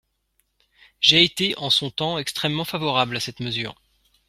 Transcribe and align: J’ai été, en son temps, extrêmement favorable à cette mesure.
J’ai 0.99 1.23
été, 1.23 1.55
en 1.59 1.69
son 1.69 1.91
temps, 1.91 2.17
extrêmement 2.17 2.65
favorable 2.65 3.17
à 3.17 3.19
cette 3.19 3.39
mesure. 3.39 3.79